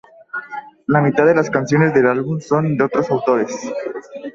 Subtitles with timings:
[0.87, 3.55] La mitad de las canciones del álbum son de otros autores.